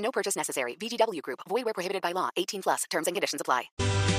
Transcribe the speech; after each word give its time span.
No 0.00 0.10
purchase 0.10 0.36
necessary. 0.36 0.76
VGW 0.76 1.22
Group. 1.22 1.40
Void 1.48 1.64
where 1.64 1.74
prohibited 1.74 2.02
by 2.02 2.12
law. 2.12 2.30
18 2.36 2.62
plus. 2.62 2.84
Terms 2.90 3.06
and 3.06 3.14
conditions 3.14 3.40
apply. 3.40 3.70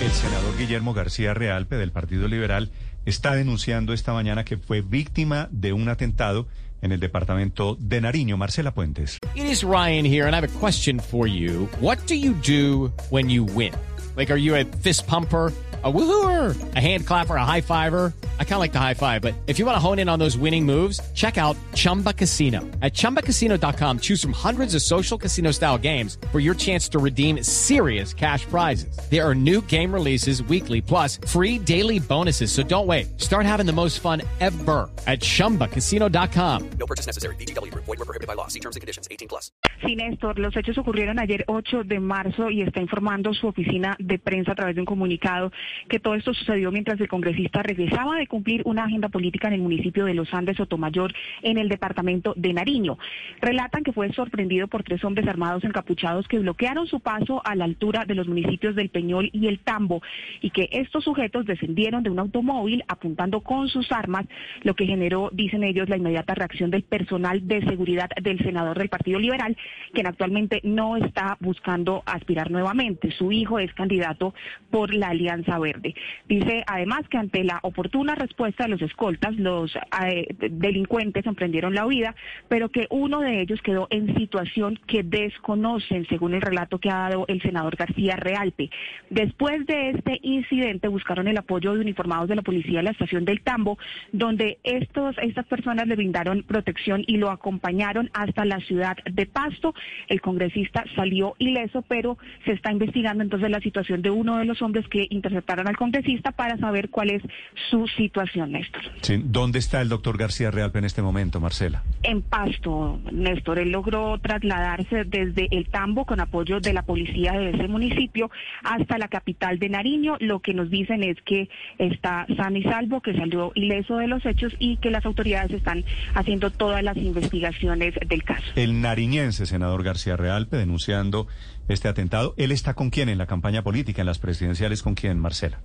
El 0.02 0.12
senador 0.12 0.58
Guillermo 0.58 0.94
García 0.96 1.36
Realpe 1.36 1.76
del 1.76 1.92
Partido 1.92 2.28
Liberal 2.28 2.72
está 3.06 3.36
denunciando 3.36 3.94
esta 3.94 4.14
mañana 4.14 4.44
que 4.44 4.58
fue 4.58 4.82
víctima 4.82 5.48
de 5.52 5.74
un 5.74 5.90
atentado 5.90 6.48
en 6.82 6.92
el 6.92 7.00
departamento 7.00 7.76
de 7.80 8.02
Nariño. 8.02 8.36
Marcela 8.36 8.74
Puentes. 8.74 9.20
It 9.36 9.46
is 9.46 9.64
Ryan 9.64 10.04
here, 10.04 10.26
and 10.26 10.34
I 10.34 10.40
have 10.40 10.48
a 10.48 10.60
question 10.60 11.00
for 11.00 11.28
you. 11.28 11.70
What 11.80 12.00
do 12.08 12.16
you 12.16 12.34
do 12.34 12.92
when 13.12 13.30
you 13.30 13.44
win? 13.44 13.74
Like, 14.16 14.32
are 14.32 14.40
you 14.40 14.56
a 14.56 14.66
fist 14.66 15.06
pumper? 15.08 15.54
A 15.84 15.92
woohooer, 15.92 16.56
a 16.76 16.80
hand 16.80 17.08
clapper, 17.08 17.36
a 17.36 17.44
high 17.44 17.62
fiver. 17.62 18.14
I 18.42 18.44
kind 18.44 18.54
of 18.54 18.60
like 18.60 18.74
the 18.74 18.80
high 18.80 18.96
five, 18.96 19.22
but 19.22 19.36
if 19.46 19.60
you 19.60 19.66
want 19.68 19.76
to 19.76 19.80
hone 19.80 20.00
in 20.00 20.10
on 20.10 20.18
those 20.18 20.36
winning 20.36 20.66
moves, 20.66 21.00
check 21.14 21.38
out 21.38 21.56
Chumba 21.76 22.14
Casino. 22.14 22.60
At 22.82 22.94
chumbacasino.com, 22.94 24.00
choose 24.00 24.22
from 24.22 24.34
hundreds 24.34 24.76
of 24.76 24.82
social 24.82 25.18
casino 25.18 25.52
style 25.52 25.78
games 25.78 26.18
for 26.32 26.40
your 26.40 26.56
chance 26.56 26.90
to 26.90 27.00
redeem 27.00 27.42
serious 27.44 28.14
cash 28.14 28.46
prizes. 28.46 28.98
There 29.10 29.28
are 29.28 29.34
new 29.34 29.62
game 29.62 29.94
releases 29.94 30.44
weekly, 30.44 30.82
plus 30.82 31.18
free 31.28 31.58
daily 31.58 32.00
bonuses. 32.00 32.52
So 32.52 32.64
don't 32.64 32.88
wait. 32.88 33.20
Start 33.20 33.46
having 33.46 33.66
the 33.66 33.74
most 33.74 34.00
fun 34.00 34.22
ever 34.40 34.90
at 35.08 35.22
chumbacasino.com. 35.22 36.70
No 36.78 36.86
purchase 36.86 37.08
necessary. 37.08 37.36
VGW 37.38 37.72
Group. 37.72 37.86
Void 37.86 38.00
were 38.00 38.06
prohibited 38.06 38.28
by 38.28 38.34
law. 38.36 38.48
See 38.48 38.60
terms 38.60 38.76
and 38.76 38.82
conditions. 38.82 39.08
18 39.10 39.28
plus. 39.28 39.52
Sí, 39.86 39.96
Néstor, 39.96 40.38
los 40.40 40.56
hechos 40.56 40.78
ocurrieron 40.78 41.20
ayer 41.20 41.44
8 41.48 41.84
de 41.84 42.00
marzo 42.00 42.50
y 42.50 42.62
está 42.62 42.82
informando 42.82 43.34
su 43.34 43.48
oficina 43.48 43.96
de 44.00 44.20
prensa 44.20 44.52
a 44.52 44.56
través 44.56 44.76
de 44.76 44.82
un 44.82 44.86
comunicado 44.86 45.52
que 45.90 46.00
todo 46.00 46.16
esto 46.16 46.34
sucedió 46.34 46.72
mientras 46.72 47.00
el 47.00 47.08
congresista 47.08 47.64
regresaba 47.64 48.18
de 48.18 48.28
cumplir 48.32 48.62
una 48.64 48.86
agenda 48.86 49.10
política 49.10 49.50
en 49.50 49.56
el 49.56 49.62
municipio 49.62 50.06
de 50.06 50.14
Los 50.14 50.34
Andes, 50.34 50.56
Sotomayor, 50.56 51.14
en 51.42 51.58
el 51.58 51.68
departamento 51.68 52.34
de 52.38 52.54
Nariño. 52.54 52.98
Relatan 53.42 53.84
que 53.84 53.92
fue 53.92 54.10
sorprendido 54.14 54.70
por 54.70 54.84
tres 54.84 55.04
hombres 55.04 55.28
armados 55.28 55.66
encapuchados 55.66 56.30
que 56.30 56.40
bloquearon 56.40 56.88
su 56.88 57.02
paso 57.02 57.42
a 57.44 57.56
la 57.56 57.66
altura 57.66 58.06
de 58.06 58.16
los 58.16 58.30
municipios 58.30 58.74
del 58.74 58.88
Peñol 58.88 59.30
y 59.34 59.48
el 59.48 59.60
Tambo 59.60 60.02
y 60.40 60.52
que 60.52 60.70
estos 60.72 61.04
sujetos 61.04 61.46
descendieron 61.46 62.04
de 62.04 62.10
un 62.10 62.20
automóvil 62.20 62.86
apuntando 62.88 63.42
con 63.42 63.68
sus 63.68 63.92
armas, 63.92 64.26
lo 64.64 64.76
que 64.76 64.86
generó, 64.86 65.30
dicen 65.34 65.66
ellos, 65.66 65.90
la 65.90 65.98
inmediata 65.98 66.34
reacción 66.34 66.72
del 66.72 66.84
personal 66.84 67.46
de 67.46 67.66
seguridad 67.66 68.10
del 68.22 68.40
senador 68.40 68.78
del 68.78 68.88
Partido 68.88 69.20
Liberal, 69.20 69.58
quien 69.92 70.08
actualmente 70.08 70.62
no 70.64 70.96
está 70.96 71.36
buscando 71.42 72.02
aspirar 72.06 72.50
nuevamente. 72.50 73.12
Su 73.12 73.34
hijo 73.34 73.60
es 73.60 73.74
candidato 73.74 74.34
por 74.70 74.94
la 74.94 75.10
Alianza 75.10 75.60
Verde. 75.60 75.96
Dice 76.30 76.64
además 76.66 77.02
que 77.10 77.18
ante 77.18 77.44
la 77.44 77.60
oportuna 77.64 78.16
respuesta 78.22 78.64
de 78.64 78.70
los 78.70 78.82
escoltas, 78.82 79.36
los 79.36 79.76
eh, 79.76 80.28
delincuentes 80.40 81.26
emprendieron 81.26 81.74
la 81.74 81.86
huida, 81.86 82.16
pero 82.48 82.70
que 82.70 82.88
uno 82.90 83.20
de 83.20 83.42
ellos 83.42 83.62
quedó 83.62 83.88
en 83.90 84.16
situación 84.16 84.80
que 84.88 85.04
desconocen, 85.04 86.08
según 86.08 86.34
el 86.34 86.42
relato 86.42 86.80
que 86.80 86.90
ha 86.90 87.10
dado 87.10 87.26
el 87.28 87.42
senador 87.42 87.76
García 87.76 88.16
Realpe. 88.16 88.70
Después 89.10 89.66
de 89.66 89.92
este 89.92 90.20
incidente 90.22 90.88
buscaron 90.88 91.28
el 91.28 91.38
apoyo 91.38 91.74
de 91.74 91.82
uniformados 91.82 92.30
de 92.30 92.36
la 92.36 92.42
policía 92.42 92.80
en 92.80 92.86
la 92.86 92.92
estación 92.92 93.26
del 93.26 93.42
Tambo, 93.42 93.78
donde 94.12 94.60
estos, 94.64 95.18
estas 95.18 95.46
personas 95.48 95.88
le 95.88 95.96
brindaron 95.96 96.44
protección 96.44 97.04
y 97.08 97.18
lo 97.18 97.30
acompañaron 97.30 98.10
hasta 98.14 98.46
la 98.46 98.60
ciudad 98.60 98.98
de 99.10 99.26
Pasto. 99.26 99.74
El 100.08 100.22
congresista 100.22 100.84
salió 100.96 101.36
ileso, 101.40 101.82
pero 101.88 102.18
se 102.46 102.54
está 102.54 102.72
investigando 102.72 103.24
entonces 103.24 103.50
la 103.50 103.60
situación 103.60 104.02
de 104.02 104.10
uno 104.10 104.38
de 104.38 104.46
los 104.46 104.62
hombres 104.62 104.88
que 104.88 105.08
interceptaron 105.10 105.68
al 105.68 105.78
congresista 105.78 106.32
para 106.32 106.58
saber 106.58 106.90
cuál 106.90 107.10
es 107.10 107.24
su 107.70 107.88
situación, 107.88 108.11
Néstor. 108.48 108.82
Sí, 109.02 109.22
¿Dónde 109.24 109.60
está 109.60 109.82
el 109.82 109.90
doctor 109.90 110.18
García 110.18 110.52
Realpe 110.52 110.80
en 110.80 110.86
este 110.86 111.02
momento, 111.02 111.40
Marcela? 111.40 111.84
En 112.04 112.22
Pasto, 112.22 113.00
Néstor, 113.12 113.60
él 113.60 113.72
logró 113.72 114.20
trasladarse 114.20 115.04
desde 115.06 115.48
el 115.52 115.68
Tambo 115.70 116.06
con 116.06 116.20
apoyo 116.20 116.60
de 116.60 116.74
la 116.74 116.84
policía 116.84 117.34
de 117.34 117.52
ese 117.52 117.68
municipio 117.68 118.30
hasta 118.64 118.98
la 118.98 119.08
capital 119.08 119.60
de 119.60 119.70
Nariño. 119.70 120.18
Lo 120.20 120.40
que 120.40 120.54
nos 120.54 120.70
dicen 120.70 121.04
es 121.04 121.18
que 121.24 121.50
está 121.78 122.26
sano 122.36 122.58
y 122.58 122.64
salvo, 122.64 123.02
que 123.02 123.14
salió 123.14 123.52
ileso 123.56 123.98
de 123.98 124.08
los 124.08 124.26
hechos 124.26 124.54
y 124.60 124.78
que 124.78 124.92
las 124.92 125.06
autoridades 125.06 125.52
están 125.52 125.84
haciendo 126.14 126.52
todas 126.52 126.84
las 126.84 126.98
investigaciones 126.98 127.96
del 128.08 128.24
caso. 128.24 128.46
El 128.56 128.82
nariñense, 128.82 129.46
senador 129.46 129.84
García 129.84 130.18
Realpe, 130.18 130.58
denunciando 130.58 131.28
este 131.68 131.88
atentado. 131.88 132.34
¿Él 132.38 132.52
está 132.52 132.74
con 132.74 132.90
quién 132.90 133.10
en 133.10 133.18
la 133.18 133.28
campaña 133.28 133.64
política, 133.64 134.02
en 134.02 134.08
las 134.08 134.20
presidenciales? 134.20 134.84
¿Con 134.84 134.96
quién, 134.96 135.20
Marcela? 135.20 135.60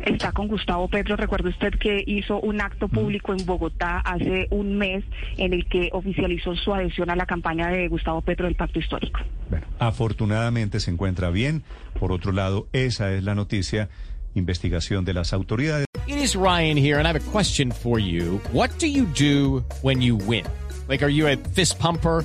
Está 0.00 0.32
con 0.32 0.48
Gustavo 0.48 0.88
Petro. 0.88 1.16
Recuerde 1.16 1.50
usted 1.50 1.74
que 1.78 2.02
hizo 2.06 2.40
un 2.40 2.60
acto 2.60 2.88
público 2.88 3.32
en 3.32 3.44
Bogotá 3.46 4.00
hace 4.00 4.46
un 4.50 4.76
mes 4.76 5.04
en 5.36 5.52
el 5.52 5.66
que 5.68 5.88
oficializó 5.92 6.54
su 6.56 6.74
adhesión 6.74 7.10
a 7.10 7.16
la 7.16 7.26
campaña 7.26 7.68
de 7.68 7.88
Gustavo 7.88 8.20
Petro 8.22 8.46
del 8.46 8.54
Pacto 8.54 8.78
Histórico. 8.78 9.20
Bueno, 9.50 9.66
afortunadamente 9.78 10.80
se 10.80 10.90
encuentra 10.90 11.30
bien. 11.30 11.62
Por 11.98 12.12
otro 12.12 12.32
lado, 12.32 12.68
esa 12.72 13.12
es 13.12 13.22
la 13.22 13.34
noticia. 13.34 13.88
Investigación 14.34 15.04
de 15.04 15.14
las 15.14 15.32
autoridades. 15.32 15.86
It 16.06 16.16
is 16.16 16.34
Ryan 16.34 16.76
here, 16.76 16.98
and 16.98 17.06
I 17.06 17.10
have 17.10 17.16
a 17.16 17.30
question 17.32 17.70
for 17.70 17.98
you. 17.98 18.40
What 18.52 18.70
do 18.78 18.86
you 18.86 19.06
do 19.18 19.64
when 19.82 20.02
you 20.02 20.16
win? 20.16 20.44
Like, 20.88 21.02
are 21.04 21.10
you 21.10 21.28
a 21.28 21.36
fist 21.54 21.78
pumper? 21.78 22.24